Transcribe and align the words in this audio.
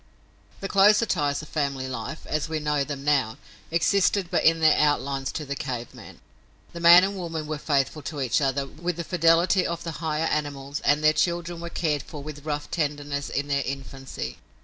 The 0.61 0.67
closer 0.67 1.05
ties 1.05 1.43
of 1.43 1.47
family 1.49 1.87
life, 1.87 2.25
as 2.25 2.49
we 2.49 2.59
know 2.59 2.83
them 2.83 3.03
now, 3.05 3.37
existed 3.69 4.29
but 4.31 4.43
in 4.43 4.59
their 4.59 4.75
outlines 4.79 5.31
to 5.33 5.45
the 5.45 5.53
cave 5.53 5.93
man. 5.93 6.21
The 6.73 6.79
man 6.79 7.03
and 7.03 7.15
woman 7.17 7.45
were 7.45 7.59
faithful 7.59 8.01
to 8.01 8.19
each 8.19 8.41
other 8.41 8.65
with 8.65 8.95
the 8.95 9.03
fidelity 9.03 9.63
of 9.67 9.83
the 9.83 9.91
higher 10.01 10.25
animals 10.25 10.79
and 10.79 11.03
their 11.03 11.13
children 11.13 11.59
were 11.61 11.69
cared 11.69 12.01
for 12.01 12.23
with 12.23 12.45
rough 12.45 12.71
tenderness 12.71 13.29
in 13.29 13.47
their 13.47 13.61
infancy. 13.63 14.39